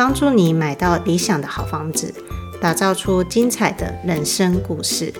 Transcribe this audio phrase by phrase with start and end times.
[0.00, 2.14] 帮助你买到理想的好房子，
[2.58, 5.12] 打造出精彩的人生故事。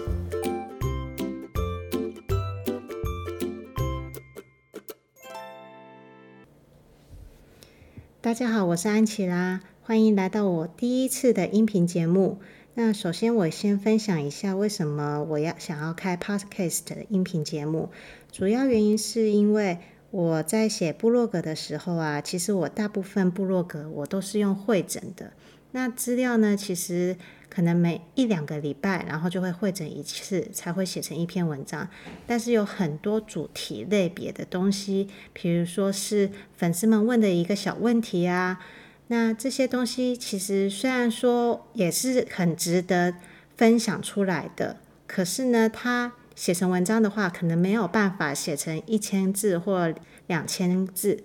[8.22, 12.40] 大家好，我是安琪拉，欢迎来到我第一次的音频节目。
[12.72, 17.90] 那首先，我先分享一下为什么我要想要开 Podcast 的音频节目，
[18.32, 19.76] 主要原因是因为。
[20.10, 25.32] 我在写部落格的时候啊，其实我大部分部落格我都是用会诊的。
[25.70, 27.16] 那资料呢，其实
[27.48, 31.88] 可能每一两个礼拜，然后就会会诊一次，才会写成一篇文章。
[32.26, 38.58] 但是有很多主题类别的东西，比如说是粉丝们问的一个小问题啊，
[39.06, 43.14] 那这些东西其实虽然说也是很值得
[43.56, 46.14] 分享出来的，可是呢，它。
[46.40, 49.92] 写成文章的话，可能没有办法写成一千字或
[50.26, 51.22] 两千字。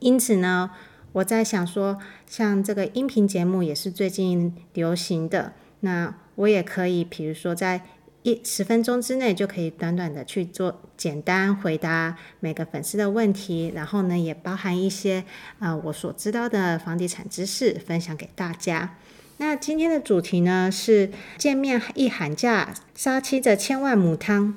[0.00, 0.72] 因此呢，
[1.12, 7.82] 我在想说，像这个音频节目也是最近流行的，那我也可以，比如说在
[8.24, 15.24] 一十分钟之内就可以短短的去做简单回答每个粉丝的问题，然后呢，也包含一些
[15.60, 18.96] 啊、我所知道的房地产知识分享给大家。
[19.38, 24.56] 那今天的主题呢，是见面一喊价，杀妻的千万母汤。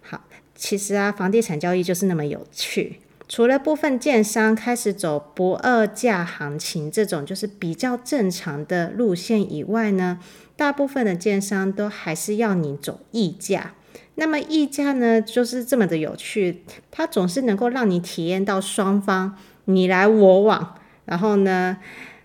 [0.00, 0.22] 好，
[0.54, 3.00] 其实啊，房地产交易就是那么有趣。
[3.28, 10.20] 除了部分建商开始走不二价行情这种就是比较正常的路线以外呢，
[10.54, 13.74] 大部分的建商都还是要你走议价。
[14.14, 21.78] 那么议价呢，就是这么的有趣，它总是能够让你体验到双方你来我往，然后呢，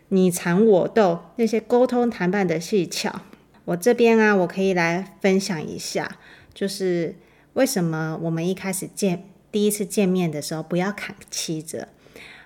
[0.09, 3.22] 你缠我斗，那些沟通谈判的技巧，
[3.66, 6.18] 我这边啊，我可以来分享一下，
[6.53, 7.16] 就是
[7.53, 11.90] 为什么我们一开始见第一次见面的时候不要砍七折？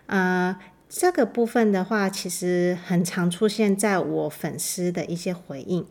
[0.08, 0.58] 呃，
[0.90, 5.86] 这个部分的话，其实很常出现在我粉丝的一些回应，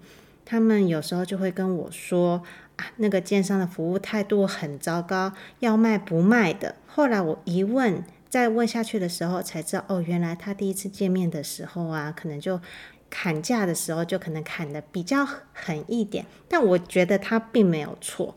[0.45, 2.43] 他们有时候就会跟我说
[2.75, 6.75] 啊，那个建商的服务态度很糟糕，要卖不卖的。
[6.89, 8.03] 后来我一问。
[8.31, 12.61] 再问下去的时候才知道，哦，原来他第一次见面的时候啊，可能就
[13.11, 16.25] 砍价的时候就可能砍得比较狠一点。
[16.49, 18.37] 但我觉得他并没有错，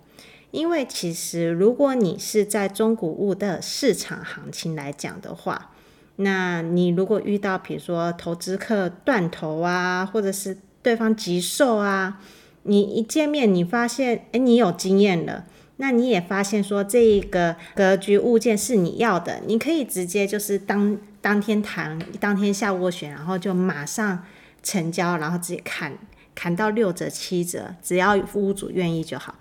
[0.49, 5.69] 因为其实如果你是在中古屋的市场行情来讲的话，
[6.15, 12.19] 那你如果遇到比如说投资客断头啊，或者是对方急售啊，
[12.63, 15.45] 你一见面你发现，诶，你有经验了。
[15.78, 24.23] 那你也发现说，这一个格局物件是你要的，你可以直接就是当当天谈，当天下斡旋，然后就马上
[24.61, 25.97] 成交，然后直接砍
[26.35, 29.35] 砍到六折七折，只要屋主愿意就好。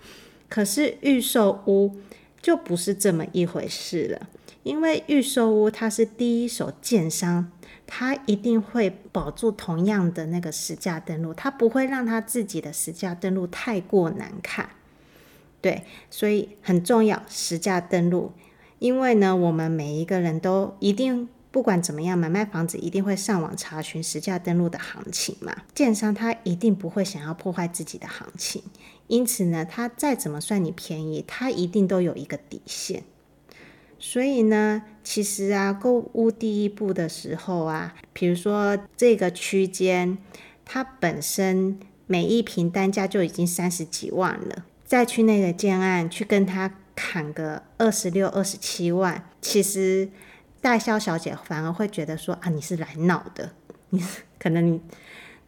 [0.49, 1.95] 可是预售屋
[2.41, 4.27] 就不是这么一回事了，
[4.63, 7.51] 因为预售屋它是第一手建商，
[7.85, 14.69] 他一定会保住同样的那个实价登录，他不会让他自己的实价登录太过难看。
[15.63, 18.33] 对，所以很重要，实价登录。
[18.79, 25.55] 因为呢，我们每一个人都一定不管怎么样买卖房子，一定会上网查询实价登录的行情嘛。
[25.73, 28.61] 建商他一定不会想要破坏自己的行情，
[29.07, 33.05] 因此呢，他再怎么算你便宜，他一定都有一个底线。
[33.97, 40.17] 所以呢，其实啊，购屋第一步的时候啊，比如说这个区间，
[40.65, 44.65] 它本身每一平单价就已经三十几万了。
[44.93, 50.07] 再去那个建案去跟他砍个二十六、二十七万，其实
[50.61, 53.53] 代销小姐反而会觉得说啊，你是来闹的，
[53.89, 54.05] 你
[54.37, 54.79] 可能你，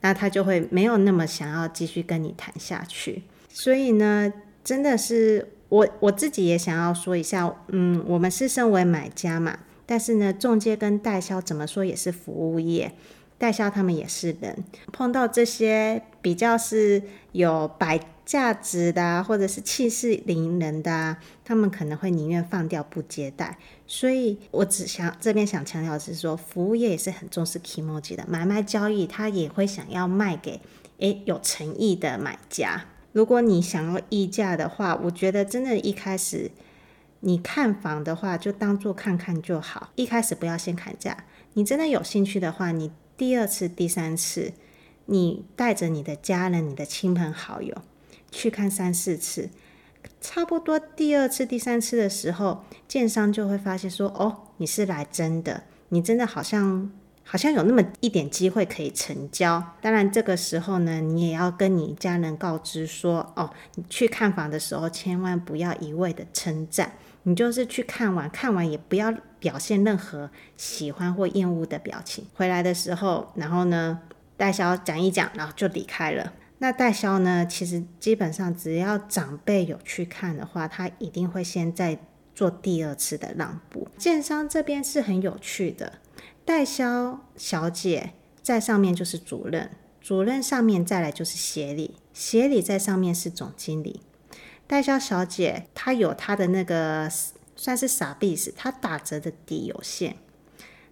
[0.01, 3.21] 那他就会没有那么想要继续跟你谈下去。
[3.47, 4.33] 所以呢，
[4.63, 12.91] 真的是我我自己也想要说一下，嗯，我们是身为买家嘛，但是呢，中介跟代销怎么说也是服务业，
[13.37, 17.03] 代销他们也是人，碰到这些比较是
[17.33, 23.57] 有摆价值的啊，或者是气势凌人的啊，他们可能会宁愿放掉不接待。
[23.85, 30.59] 所以我只想这边想强调的是说，服务业也是很重视 Kimo 级的，买卖交易他也会想要卖给
[30.97, 32.85] 诶有诚意的买家。
[33.13, 36.49] 如果你想要议价的话，我觉得真的，一开始
[37.19, 41.25] 你看房的话，就当做看看就好，一开始不要先砍价。
[41.53, 44.53] 你真的有兴趣的话，你第二次、第三次。
[45.07, 47.77] 你带着你的家人、你的亲朋好友
[48.35, 49.49] 去看三四次，
[50.19, 56.91] 差不多第二次、第三次的时候，建商就会发现说：“哦，你是来真的，你真的好像。”
[57.27, 66.91] 好像有那么一点机会可以成交，当然这个时候呢，你也要跟你家人告知说，哦，你去看房的时候千万不要一味的称赞，
[67.23, 72.23] 你就是去看完，看完也不要表现任何喜欢或厌恶的表情。
[72.35, 74.01] 回来的时候，然后呢，
[74.37, 76.31] 代销讲一讲，然后就离开了。
[76.59, 81.99] 那代销呢，其实基本上只要长辈有去看的话，他一定会先再
[82.33, 83.87] 做第二次的让步。
[83.97, 85.99] 建商这边是很有趣的。
[86.45, 88.11] 代销小姐
[88.41, 94.01] 在上面就是主任，主任上面再来就是协理，协理在上面是总经理。
[94.65, 97.11] 代销小姐她有她的那个
[97.55, 100.15] 算是傻逼死，她打折的底有限。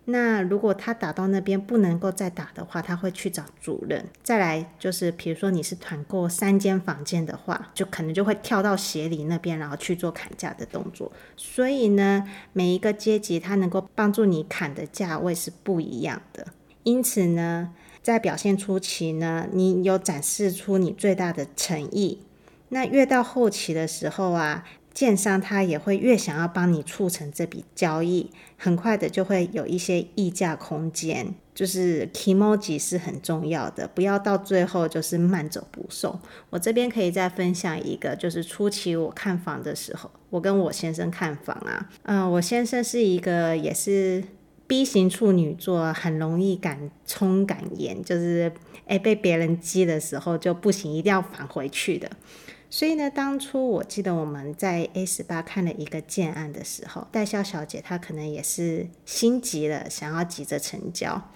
[0.05, 4.05] 那如果他打到那边不能够再打的话，他会去找主任。
[4.21, 11.09] 再来就是，比如说你是团购三间房间的话，就可能就会跳到协理那边，然后去做砍价的动作。
[11.37, 16.47] 所以呢，每一个阶级他能够帮助你砍的价位是不一样的。
[16.83, 22.19] 因此呢，在表现初期呢，你有展示出你最大的诚意。
[22.69, 24.65] 那越到后期的时候啊。
[24.93, 36.19] 建商他也会越想要帮你促成这笔交易，很快的就会有一些议价空间，就是 kimoji 是很重要的，不要到最后就是慢走不送。
[36.51, 44.23] 我这边可以再分享一个，就是初期我看房的时候，我跟我先生看房啊，嗯、我先生是一个也是
[44.67, 48.51] B 型处女座，很容易敢冲敢言，就是
[48.85, 52.09] 诶被别人激的时候就不行，一定要返回去的。
[52.73, 61.29] 所以呢，当初我记得我们在 A 十八看了一个建案的时候，代销小姐她可能也是心急了，想要急着成交，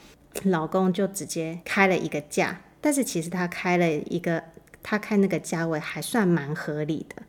[0.45, 4.45] 老公就直接开了一个价，但是其实他开了一个，
[4.81, 7.22] 他开那个价位还算蛮合理的。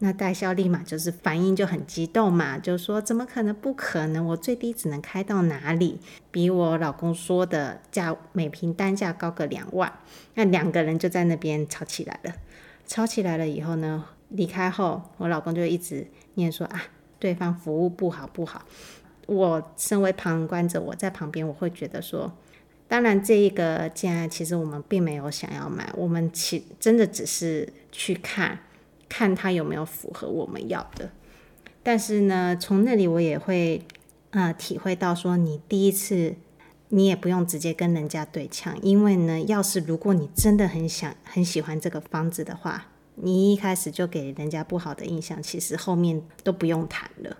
[0.00, 3.54] 那代销立马就是反应就很激动嘛，就说怎么可能？
[3.54, 6.00] 不可能，我最低只能开到哪里？
[6.32, 10.00] 比我老公说的价每平单价高个两万，
[10.34, 12.34] 那两个人就在那边吵起来了。
[12.86, 16.82] 吵起来了以后呢，离开后，我老公就一直念说啊，
[17.18, 18.66] 对方服务不好不好。
[19.26, 22.32] 我身为旁观者，我在旁边我会觉得说，
[22.88, 28.58] 当然这一个建案其实我们并没有想要买，我们其真的只是去看
[29.08, 31.10] 看它有没有符合我们要的。
[31.82, 33.82] 但是呢，从那里我也会
[34.30, 36.34] 呃体会到说，你第一次
[36.94, 47.38] 你也不用直接跟人家对呛，因为呢，要是如果你真的很想很喜欢这个房子的话，你一开始就给人家不好的印象，其实后面都不用谈了。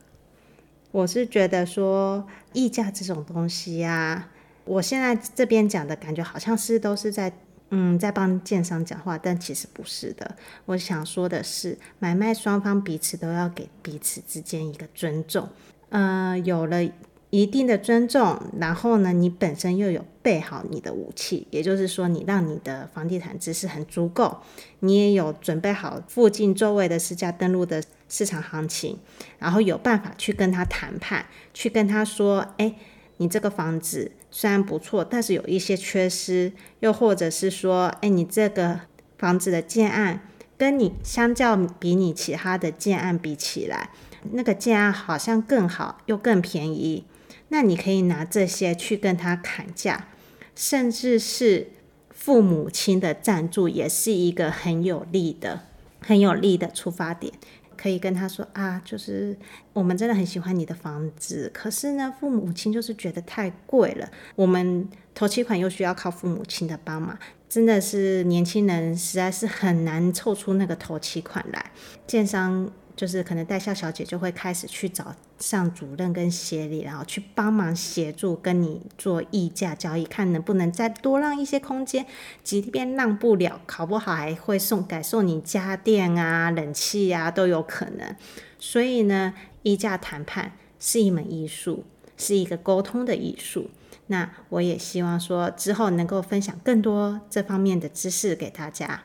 [0.91, 4.31] 我是觉得说议价这种东西啊，
[4.65, 7.31] 我现在这边讲的感觉好像是都是在
[7.69, 10.35] 嗯在帮建商讲话，但其实不是的。
[10.65, 15.47] 我想说的是，买卖双方彼此都要给彼此之间一个尊重。
[15.91, 16.91] 呃，有了。
[17.33, 24.43] 一定的尊重，然后呢，你本身又有备好你的武器，也就是说，你让你的房地产知识很足够，
[24.81, 28.99] 你也有准备好附近周围的私家登录的市场行情，
[29.39, 31.25] 然后有办法去跟他谈判，
[31.55, 32.75] 去跟他说，哎，
[33.17, 38.81] 你这个房子虽然不错，但是有一些缺失，又或者是说，哎，你这个
[39.17, 43.89] 房子的建案跟你相较比你其他的建案比起来，
[44.33, 47.07] 那个建案好像更好，又更便宜。
[47.53, 50.09] 那你可以拿这些去跟他砍价，
[50.57, 51.69] 甚至是
[52.09, 55.61] 父母亲的赞助，也是一个很有利的、
[56.01, 57.31] 很有利的出发点。
[57.77, 59.37] 可以跟他说啊，就是
[59.75, 67.19] 我们真的很喜欢你的房子，可是呢，父母亲就是觉得太贵了，我们头期款又需要靠父母亲的帮忙，
[67.51, 71.71] 真的是年轻人实在是很难凑出那个头期款来，
[72.07, 72.73] 建商。
[72.95, 82.07] 就是可能代销小姐就会开始去找上主任跟协理，然后去帮忙协助跟你做议价交易，看能不能再多让一些空间。
[82.43, 88.15] 即便让不了，考不好还会送改送你家电啊、冷气啊都有可能。
[88.59, 91.85] 所以呢，议价谈判是一门艺术，
[92.17, 93.71] 是一个沟通的艺术。
[94.09, 99.05] 那我也希望说之后能够分享更多这方面的知识给大家。